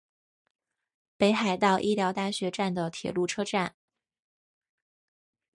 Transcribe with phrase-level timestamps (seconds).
[1.15, 3.75] 北海道医疗大学站的铁路车站。